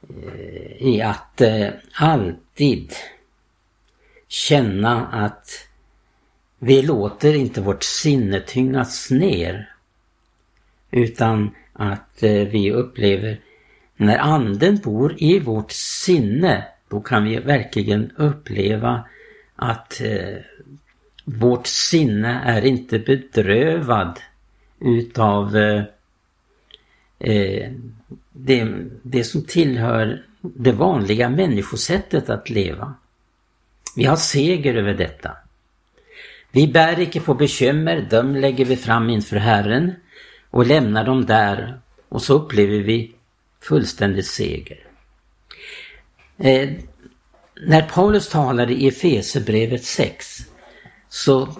eh, 0.08 0.86
i 0.88 1.02
att 1.02 1.40
eh, 1.40 1.68
alltid 1.92 2.92
känna 4.28 5.06
att 5.06 5.68
vi 6.58 6.82
låter 6.82 7.34
inte 7.34 7.60
vårt 7.60 7.82
sinne 7.82 8.40
tyngas 8.40 9.10
ner. 9.10 9.72
Utan 10.90 11.50
att 11.72 12.22
eh, 12.22 12.30
vi 12.30 12.72
upplever 12.72 13.40
när 13.96 14.18
anden 14.18 14.76
bor 14.76 15.14
i 15.18 15.38
vårt 15.38 15.72
sinne, 15.72 16.64
då 16.88 17.00
kan 17.00 17.24
vi 17.24 17.36
verkligen 17.36 18.10
uppleva 18.16 19.04
att 19.56 20.00
eh, 20.00 20.38
vårt 21.24 21.66
sinne 21.66 22.40
är 22.44 22.64
inte 22.64 22.98
bedrövad 22.98 24.20
utav 24.80 25.56
eh, 25.56 25.84
eh 27.18 27.72
det, 28.32 28.68
det 29.02 29.24
som 29.24 29.44
tillhör 29.44 30.24
det 30.40 30.72
vanliga 30.72 31.28
människosättet 31.28 32.30
att 32.30 32.50
leva. 32.50 32.94
Vi 33.96 34.04
har 34.04 34.16
seger 34.16 34.74
över 34.74 34.94
detta. 34.94 35.36
Vi 36.50 36.68
bär 36.68 37.00
icke 37.00 37.20
på 37.20 37.34
bekymmer, 37.34 38.06
dem 38.10 38.36
lägger 38.36 38.64
vi 38.64 38.76
fram 38.76 39.10
inför 39.10 39.36
Herren 39.36 39.92
och 40.50 40.66
lämnar 40.66 41.04
dem 41.04 41.26
där 41.26 41.80
och 42.08 42.22
så 42.22 42.34
upplever 42.34 42.78
vi 42.78 43.14
fullständig 43.62 44.24
seger. 44.24 44.78
Eh, 46.38 46.70
när 47.66 47.82
Paulus 47.82 48.28
talade 48.28 48.72
i 48.72 48.88
Efesebrevet 48.88 49.84
6 49.84 50.38
så 51.08 51.56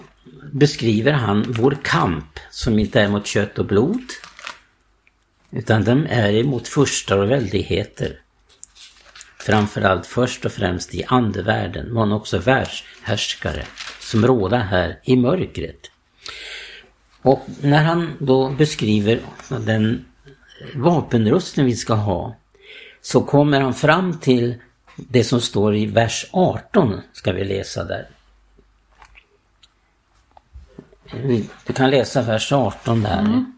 beskriver 0.53 1.11
han 1.11 1.45
vår 1.47 1.77
kamp 1.83 2.39
som 2.51 2.79
inte 2.79 3.01
är 3.01 3.07
mot 3.07 3.27
kött 3.27 3.59
och 3.59 3.65
blod 3.65 4.03
utan 5.51 5.83
den 5.83 6.07
är 6.07 6.33
emot 6.33 6.67
furstar 6.67 7.17
och 7.17 7.31
väldigheter. 7.31 8.21
Framförallt 9.47 10.05
först 10.05 10.45
och 10.45 10.51
främst 10.51 10.95
i 10.95 11.03
andevärlden 11.07 11.93
men 11.93 12.11
också 12.11 12.37
världshärskare 12.37 13.63
som 13.99 14.27
råda 14.27 14.57
här 14.57 14.99
i 15.03 15.15
mörkret. 15.15 15.91
Och 17.21 17.45
när 17.61 17.83
han 17.83 18.13
då 18.19 18.49
beskriver 18.49 19.21
den 19.49 20.05
vapenrustning 20.75 21.65
vi 21.65 21.75
ska 21.75 21.93
ha 21.93 22.35
så 23.01 23.21
kommer 23.21 23.61
han 23.61 23.73
fram 23.73 24.19
till 24.19 24.55
det 24.95 25.23
som 25.23 25.41
står 25.41 25.75
i 25.75 25.85
vers 25.85 26.25
18, 26.31 27.01
ska 27.13 27.31
vi 27.31 27.43
läsa 27.43 27.83
där. 27.83 28.07
Du 31.65 31.73
kan 31.73 31.89
läsa 31.89 32.21
vers 32.21 32.51
18 32.51 33.03
där. 33.03 33.19
Mm. 33.19 33.56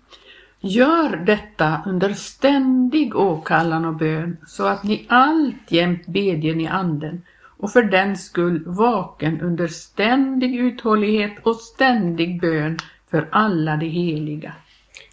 Gör 0.62 1.16
detta 1.16 1.82
under 1.86 2.14
ständig 2.14 3.16
åkallan 3.16 3.86
och 3.86 3.96
bön 3.96 4.38
så 4.48 4.66
att 4.66 4.84
ni 4.84 5.06
alltjämt 5.10 6.08
bedjen 6.08 6.62
i 6.62 6.68
anden 6.68 7.22
och 7.60 7.72
för 7.72 7.84
den 7.84 8.18
skull 8.18 8.64
vaken 8.66 9.42
under 9.42 9.68
ständig 9.68 10.56
uthållighet 10.56 11.34
och 11.44 11.56
ständig 11.56 12.42
bön 12.42 12.78
för 13.10 13.30
alla 13.32 13.78
de 13.78 13.86
heliga. 13.86 14.54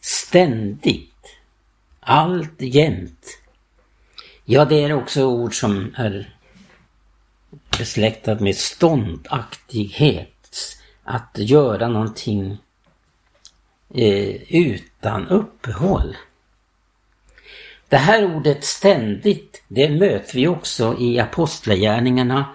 Ständigt. 0.01 1.39
Allt 2.01 2.63
jämt. 2.63 3.39
Ja, 4.45 4.65
det 4.65 4.85
är 4.85 4.93
också 4.93 5.25
ord 5.25 5.61
som 5.61 5.95
är 5.97 6.35
besläktat 7.79 8.41
med 8.41 8.57
ståndaktighet. 8.57 10.33
Att 11.05 11.31
göra 11.35 11.89
någonting 11.89 12.59
eh, 13.95 14.55
utan 14.55 15.29
uppehåll. 15.29 16.17
Det 17.89 17.97
här 17.97 18.37
ordet 18.37 18.65
ständigt, 18.65 19.63
det 19.69 19.89
möter 19.91 20.35
vi 20.35 20.49
också 20.49 20.97
i 20.99 21.19
Apostlagärningarna 21.19 22.55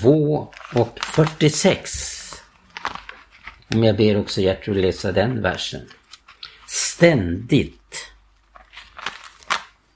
2 0.00 0.52
och 0.74 0.98
46. 1.04 2.42
Om 3.74 3.84
jag 3.84 3.96
ber 3.96 4.20
också 4.20 4.40
Gertrud 4.40 4.76
läsa 4.76 5.12
den 5.12 5.42
versen. 5.42 5.80
Ständigt. 6.68 8.12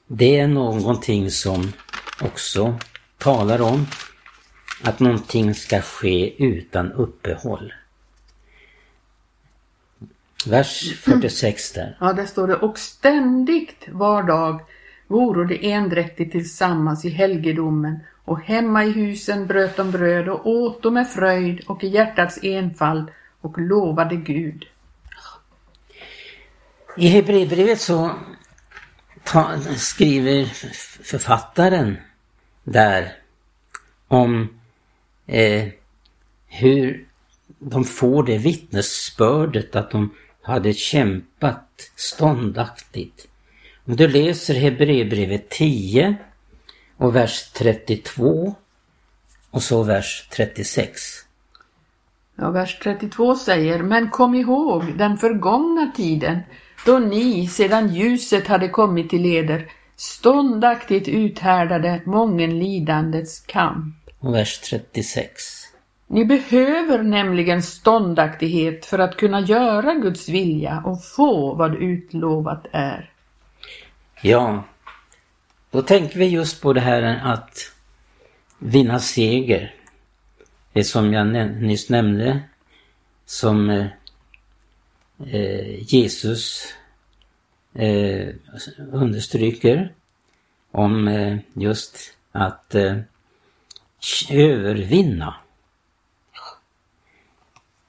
Det 0.07 0.39
är 0.39 0.49
någonting 0.49 1.31
som 1.31 1.73
också 2.21 2.79
talar 3.19 3.61
om 3.61 3.87
att 4.83 5.01
någonting 5.01 5.55
ska 5.55 5.81
ske 5.81 6.45
utan 6.45 6.93
uppehåll. 6.93 7.73
Vers 10.47 11.01
46 11.01 11.73
där. 11.73 11.97
Ja, 12.01 12.13
där 12.13 12.27
står 12.27 12.49
det 12.49 12.57
och 12.57 12.79
ständigt 12.79 13.89
var 13.89 14.23
dag 14.23 14.61
voro 15.07 15.45
de 15.45 15.73
endräktigt 15.73 16.33
tillsammans 16.33 17.05
i 17.05 17.09
helgedomen 17.09 17.99
och 18.25 18.41
hemma 18.41 18.85
i 18.85 18.91
husen 18.91 19.47
bröt 19.47 19.77
de 19.77 19.91
bröd 19.91 20.29
och 20.29 20.47
åt 20.47 20.83
de 20.83 20.95
med 20.95 21.11
fröjd 21.11 21.65
och 21.67 21.85
i 21.85 21.89
hjärtats 21.89 22.39
enfald 22.43 23.11
och 23.41 23.59
lovade 23.59 24.17
Gud. 24.17 24.65
I 26.97 27.09
Hebreerbrevet 27.09 27.81
så 27.81 28.11
ta, 29.25 29.59
skriver 29.77 30.45
författaren 31.03 31.97
där 32.65 33.13
om 34.09 34.49
eh, 35.27 35.69
hur 36.47 37.07
de 37.59 37.85
får 37.85 38.23
det 38.23 38.39
vittnesbördet 38.39 39.77
att 39.77 39.91
de 39.91 40.11
hade 40.47 40.73
kämpat 40.73 41.91
ståndaktigt. 41.97 43.29
Om 43.87 43.97
du 43.97 44.09
läser 44.09 44.55
Hebreerbrevet 44.55 45.49
10 45.49 46.17
och 46.97 47.17
vers 47.17 47.51
32 47.53 48.55
och 49.51 49.63
så 49.63 49.83
vers 49.83 50.29
36. 50.31 51.01
Ja, 52.37 52.51
vers 52.51 52.79
32 52.83 53.37
säger, 53.37 53.83
men 53.83 54.11
kom 54.11 54.35
ihåg 54.35 54.99
den 54.99 55.19
förgångna 55.19 55.93
tiden 55.97 56.39
då 56.87 56.99
ni 56.99 57.49
sedan 57.49 57.95
ljuset 57.95 58.47
hade 58.47 58.69
kommit 58.69 59.11
till 59.11 59.27
eder 59.27 59.71
ståndaktigt 59.97 61.09
uthärdade 61.09 62.03
mången 62.07 62.59
lidandets 62.59 63.41
kamp. 63.41 63.95
Och 64.19 64.35
vers 64.35 64.59
36. 64.59 65.56
Ni 66.07 66.25
behöver 66.25 67.03
nämligen 67.03 67.63
ståndaktighet 67.63 68.87
för 68.87 68.99
att 68.99 69.17
kunna 69.17 69.41
göra 69.41 69.95
Guds 69.95 70.29
vilja 70.29 70.83
och 70.85 71.05
få 71.05 71.55
vad 71.55 71.75
utlovat 71.75 72.67
är. 72.73 73.11
Ja, 74.23 74.65
då 75.71 75.83
tänker 75.83 76.19
vi 76.19 76.27
just 76.27 76.63
på 76.63 76.73
det 76.73 76.81
här 76.81 77.21
att 77.25 77.73
vinna 78.59 78.99
seger. 78.99 79.75
Det 80.73 80.85
som 80.85 81.13
jag 81.13 81.27
nyss 81.63 81.89
nämnde, 81.89 82.41
som 83.25 83.71
eh, 83.71 83.87
Jesus 85.93 86.73
eh, 87.75 88.29
understryker 88.93 89.93
om 90.71 91.09
eh, 91.09 91.39
just 91.55 92.17
att 92.33 92.75
eh, 92.75 92.97
övervinna. 94.31 95.35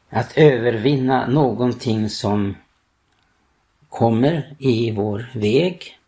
Att 0.09 0.37
övervinna 0.37 1.27
någonting 1.27 2.09
som 2.09 2.55
kommer 3.89 4.55
i 4.59 4.91
vår 4.91 5.29
väg. 5.33 5.99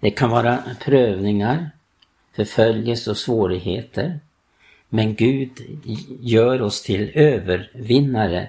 Det 0.00 0.10
kan 0.10 0.30
vara 0.30 0.62
prövningar, 0.80 1.70
förföljelse 2.36 3.10
och 3.10 3.16
svårigheter. 3.16 4.20
Men 4.88 5.14
Gud 5.14 5.50
gör 6.20 6.62
oss 6.62 6.82
till 6.82 7.10
övervinnare 7.14 8.48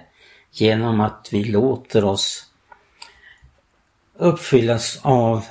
genom 0.50 1.00
att 1.00 1.28
vi 1.32 1.44
låter 1.44 2.04
oss 2.04 2.50
uppfyllas 4.16 5.00
av, 5.02 5.44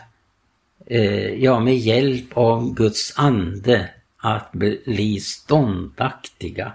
eh, 0.85 1.43
ja 1.43 1.59
med 1.59 1.77
hjälp 1.77 2.37
av 2.37 2.73
Guds 2.73 3.13
ande 3.17 3.89
att 4.17 4.51
bli 4.51 5.19
ståndaktiga. 5.19 6.73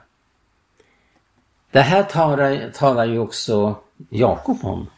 Det 1.79 1.83
här 1.83 2.03
talar, 2.03 2.71
talar 2.71 3.07
ju 3.07 3.19
också 3.19 3.83
Jakob 4.09 4.65
om. 4.65 4.91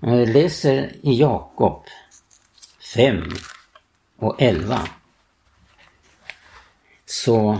Jag 0.00 0.28
läser 0.28 0.96
i 1.02 1.20
Jakob 1.20 1.86
5 2.94 3.22
och 4.16 4.42
11. 4.42 4.88
Så 7.06 7.58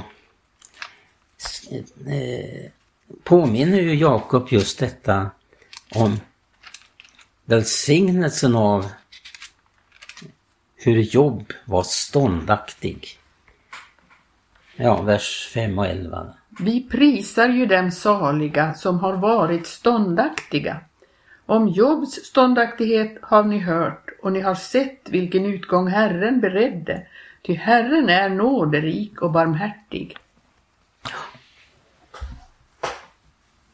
eh, 2.06 2.70
påminner 3.24 3.80
ju 3.80 3.94
Jakob 3.94 4.48
just 4.50 4.78
detta 4.78 5.30
om 5.94 6.20
välsignelsen 7.44 8.56
av 8.56 8.86
hur 10.76 11.02
Jobb 11.02 11.52
var 11.64 11.82
ståndaktig. 11.82 13.18
Ja, 14.76 15.02
vers 15.02 15.50
5 15.52 15.78
och 15.78 15.86
11. 15.86 16.34
Vi 16.60 16.88
prisar 16.90 17.48
ju 17.48 17.66
dem 17.66 17.90
saliga 17.90 18.74
som 18.74 18.98
har 18.98 19.16
varit 19.16 19.66
ståndaktiga. 19.66 20.80
Om 21.46 21.68
Jobs 21.68 22.12
ståndaktighet 22.12 23.18
har 23.22 23.44
ni 23.44 23.58
hört 23.58 24.08
och 24.22 24.32
ni 24.32 24.40
har 24.40 24.54
sett 24.54 25.08
vilken 25.08 25.46
utgång 25.46 25.88
Herren 25.88 26.40
beredde, 26.40 27.06
ty 27.42 27.54
Herren 27.54 28.08
är 28.08 28.28
nåderik 28.28 29.22
och 29.22 29.32
barmhärtig. 29.32 30.16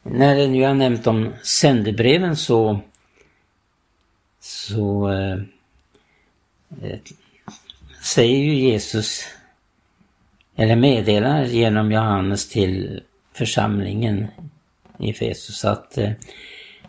När 0.03 0.47
nu 0.47 0.63
har 0.63 0.73
nämnt 0.73 1.07
om 1.07 1.33
sändebreven 1.43 2.35
så 2.35 2.79
så 4.39 5.11
eh, 5.11 5.37
säger 8.01 8.37
ju 8.37 8.53
Jesus 8.53 9.25
eller 10.55 10.75
meddelar 10.75 11.43
genom 11.43 11.91
Johannes 11.91 12.49
till 12.49 13.01
församlingen 13.33 14.27
i 14.99 15.09
Efesus 15.09 15.65
att 15.65 15.97
eh, 15.97 16.11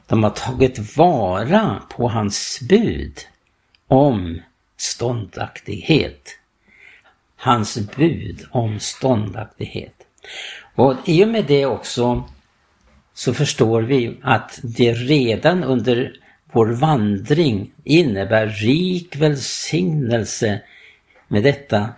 de 0.06 0.22
har 0.22 0.30
tagit 0.30 0.96
vara 0.96 1.82
på 1.90 2.08
hans 2.08 2.60
bud 2.68 3.18
om 3.88 4.40
ståndaktighet. 4.76 6.38
Hans 7.36 7.78
bud 7.96 8.46
om 8.50 8.80
ståndaktighet. 8.80 9.94
Och 10.74 10.94
i 11.06 11.24
och 11.24 11.28
med 11.28 11.44
det 11.44 11.66
också 11.66 12.24
så 13.14 13.34
förstår 13.34 13.82
vi 13.82 14.18
att 14.22 14.60
det 14.62 14.92
redan 14.92 15.64
under 15.64 16.16
vår 16.52 16.66
vandring 16.66 17.72
innebär 17.84 18.46
rik 18.46 19.16
välsignelse 19.16 20.60
med 21.28 21.42
detta 21.42 21.88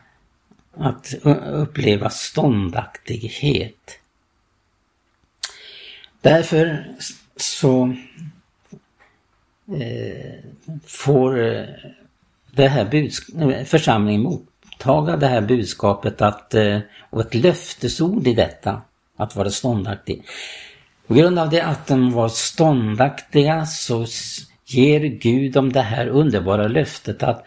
att 0.76 1.14
uppleva 1.46 2.10
ståndaktighet. 2.10 3.98
Därför 6.20 6.86
så 7.36 7.94
eh, 9.68 10.34
får 10.86 11.46
eh, 11.46 11.64
det 12.50 12.68
här 12.68 12.84
budsk- 12.84 13.52
eh, 13.52 13.64
församlingen 13.64 14.22
mottaga 14.22 15.16
det 15.16 15.26
här 15.26 15.40
budskapet 15.40 16.22
att, 16.22 16.54
eh, 16.54 16.78
och 17.10 17.20
ett 17.20 17.34
löftesord 17.34 18.26
i 18.26 18.34
detta, 18.34 18.82
att 19.16 19.36
vara 19.36 19.50
ståndaktig. 19.50 20.24
På 21.06 21.14
grund 21.14 21.38
av 21.38 21.50
det 21.50 21.60
att 21.60 21.86
de 21.86 22.12
var 22.12 22.28
ståndaktiga 22.28 23.66
så 23.66 24.06
ger 24.66 25.00
Gud 25.00 25.52
dem 25.52 25.72
det 25.72 25.80
här 25.80 26.06
underbara 26.06 26.68
löftet 26.68 27.22
att 27.22 27.44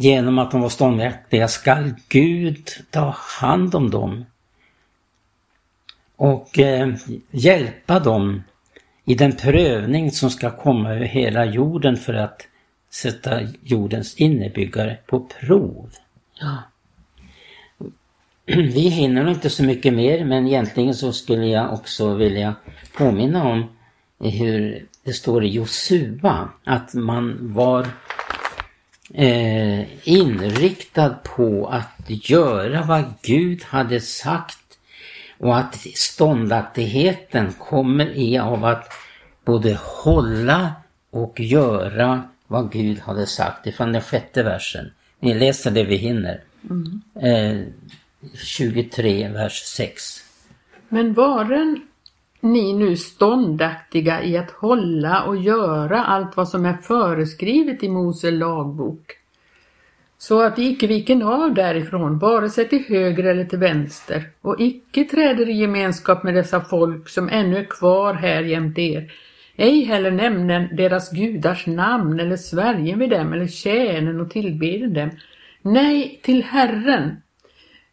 genom 0.00 0.38
att 0.38 0.50
de 0.50 0.60
var 0.60 0.68
ståndaktiga 0.68 1.48
skall 1.48 1.94
Gud 2.08 2.68
ta 2.90 3.14
hand 3.40 3.74
om 3.74 3.90
dem 3.90 4.24
och 6.16 6.58
eh, 6.58 6.94
hjälpa 7.30 7.98
dem 7.98 8.42
i 9.04 9.14
den 9.14 9.36
prövning 9.36 10.10
som 10.10 10.30
ska 10.30 10.50
komma 10.50 10.94
över 10.94 11.04
hela 11.04 11.44
jorden 11.44 11.96
för 11.96 12.14
att 12.14 12.42
sätta 12.90 13.40
jordens 13.62 14.14
innebyggare 14.14 14.98
på 15.06 15.20
prov. 15.20 15.90
Ja. 16.40 16.56
Vi 18.46 18.88
hinner 18.88 19.30
inte 19.30 19.50
så 19.50 19.64
mycket 19.64 19.94
mer 19.94 20.24
men 20.24 20.46
egentligen 20.46 20.94
så 20.94 21.12
skulle 21.12 21.46
jag 21.46 21.72
också 21.72 22.14
vilja 22.14 22.54
påminna 22.96 23.48
om 23.48 23.64
hur 24.20 24.86
det 25.04 25.12
står 25.12 25.44
i 25.44 25.48
Josua 25.48 26.48
att 26.64 26.94
man 26.94 27.38
var 27.40 27.86
eh, 29.14 30.08
inriktad 30.08 31.10
på 31.10 31.66
att 31.66 32.30
göra 32.30 32.82
vad 32.82 33.04
Gud 33.22 33.62
hade 33.64 34.00
sagt 34.00 34.58
och 35.38 35.56
att 35.56 35.74
ståndaktigheten 35.94 37.52
kommer 37.52 38.06
i 38.06 38.38
av 38.38 38.64
att 38.64 38.92
både 39.44 39.78
hålla 39.82 40.72
och 41.10 41.40
göra 41.40 42.22
vad 42.46 42.72
Gud 42.72 42.98
hade 42.98 43.26
sagt 43.26 43.66
ifrån 43.66 43.92
den 43.92 44.02
sjätte 44.02 44.42
versen. 44.42 44.90
Ni 45.20 45.34
läser 45.34 45.70
det 45.70 45.84
vi 45.84 45.96
hinner. 45.96 46.40
Mm. 46.70 47.02
Eh, 47.14 47.66
23, 48.34 49.28
vers 49.28 49.62
6. 49.62 50.24
Men 50.88 51.14
varen 51.14 51.82
ni 52.40 52.72
nu 52.72 52.96
ståndaktiga 52.96 54.22
i 54.22 54.36
att 54.36 54.50
hålla 54.50 55.22
och 55.22 55.36
göra 55.36 56.04
allt 56.04 56.36
vad 56.36 56.48
som 56.48 56.66
är 56.66 56.76
föreskrivet 56.76 57.82
i 57.82 57.88
Mose 57.88 58.30
lagbok, 58.30 59.16
så 60.18 60.42
att 60.42 60.58
icke 60.58 60.86
viken 60.86 61.22
av 61.22 61.54
därifrån, 61.54 62.18
vare 62.18 62.50
sig 62.50 62.68
till 62.68 62.84
höger 62.88 63.24
eller 63.24 63.44
till 63.44 63.58
vänster, 63.58 64.30
och 64.40 64.60
icke 64.60 65.04
träder 65.04 65.48
i 65.48 65.52
gemenskap 65.52 66.22
med 66.22 66.34
dessa 66.34 66.60
folk 66.60 67.08
som 67.08 67.28
ännu 67.28 67.58
är 67.58 67.64
kvar 67.64 68.14
här 68.14 68.42
jämte 68.42 68.82
er, 68.82 69.12
ej 69.56 69.84
heller 69.84 70.10
nämnen 70.10 70.76
deras 70.76 71.10
gudars 71.10 71.66
namn 71.66 72.20
eller 72.20 72.36
svärjen 72.36 72.98
vid 72.98 73.10
dem 73.10 73.32
eller 73.32 73.46
tjänen 73.46 74.20
och 74.20 74.30
tillber 74.30 74.86
dem. 74.86 75.10
Nej, 75.62 76.20
till 76.22 76.42
Herren, 76.44 77.16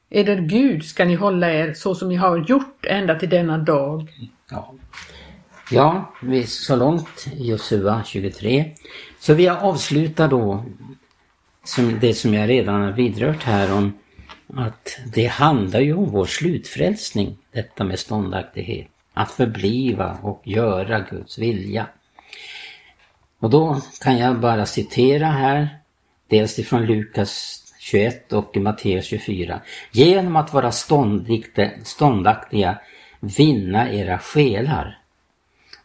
eder 0.09 0.37
Gud 0.37 0.85
ska 0.85 1.05
ni 1.05 1.15
hålla 1.15 1.53
er 1.53 1.73
så 1.73 1.95
som 1.95 2.09
ni 2.09 2.15
har 2.15 2.37
gjort 2.37 2.85
ända 2.85 3.19
till 3.19 3.29
denna 3.29 3.57
dag. 3.57 4.11
Ja, 4.51 4.73
ja 5.71 6.13
vi 6.21 6.47
så 6.47 6.75
långt 6.75 7.27
Josua 7.37 8.03
23. 8.05 8.75
Så 9.19 9.33
vi 9.33 9.47
avslutar 9.47 10.27
då 10.27 10.65
som 11.63 11.99
det 11.99 12.13
som 12.13 12.33
jag 12.33 12.49
redan 12.49 12.81
har 12.81 12.91
vidrört 12.91 13.43
här 13.43 13.73
om 13.73 13.93
att 14.53 14.99
det 15.13 15.25
handlar 15.25 15.79
ju 15.79 15.93
om 15.93 16.11
vår 16.11 16.25
slutfrälsning, 16.25 17.37
detta 17.51 17.83
med 17.83 17.99
ståndaktighet. 17.99 18.87
Att 19.13 19.31
förbliva 19.31 20.17
och 20.21 20.41
göra 20.43 20.99
Guds 20.99 21.37
vilja. 21.37 21.87
Och 23.39 23.49
då 23.49 23.81
kan 24.01 24.17
jag 24.17 24.39
bara 24.39 24.65
citera 24.65 25.25
här, 25.25 25.69
dels 26.27 26.59
ifrån 26.59 26.85
Lukas 26.85 27.64
21 27.85 28.33
och 28.33 28.57
Matteus 28.57 29.05
24. 29.05 29.61
Genom 29.91 30.35
att 30.35 30.53
vara 30.53 30.71
ståndaktiga 31.83 32.77
vinna 33.19 33.93
era 33.93 34.19
själar. 34.19 34.99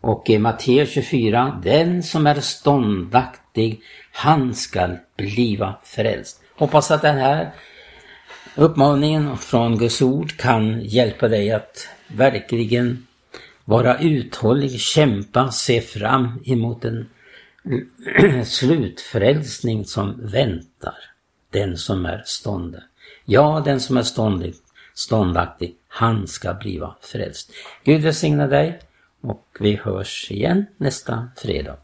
Och 0.01 0.31
i 0.31 0.39
Matteus 0.39 0.91
24, 0.91 1.61
den 1.65 2.03
som 2.03 2.27
är 2.27 2.41
ståndaktig, 2.41 3.81
han 4.13 4.55
skall 4.55 4.99
bliva 5.17 5.75
frälst. 5.85 6.43
Hoppas 6.55 6.91
att 6.91 7.03
den 7.03 7.19
här 7.19 7.51
uppmaningen 8.55 9.37
från 9.37 9.79
Guds 9.79 10.03
ord 10.03 10.37
kan 10.37 10.81
hjälpa 10.81 11.29
dig 11.29 11.53
att 11.53 11.89
verkligen 12.07 13.07
vara 13.65 13.99
uthållig, 13.99 14.81
kämpa, 14.81 15.51
se 15.51 15.81
fram 15.81 16.43
emot 16.45 16.85
en 16.85 17.11
slutfrälsning 18.45 19.85
som 19.85 20.27
väntar 20.27 21.11
den 21.51 21.77
som 21.77 22.07
är 22.07 22.23
stånde. 22.27 22.83
Ja, 23.25 23.63
den 23.65 23.81
som 23.81 23.97
är 23.97 24.03
ståndig, 24.03 24.55
ståndaktig, 24.95 25.77
han 25.89 26.27
ska 26.27 26.55
bliva 26.55 26.97
frälst. 27.01 27.53
Gud 27.85 28.03
välsigne 28.03 28.47
dig 28.47 28.81
och 29.21 29.57
vi 29.61 29.77
hörs 29.77 30.31
igen 30.31 30.67
nästa 30.77 31.29
fredag. 31.37 31.77